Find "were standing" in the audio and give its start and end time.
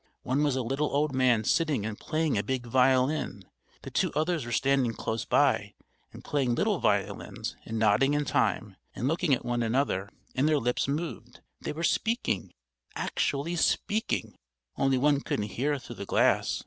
4.47-4.93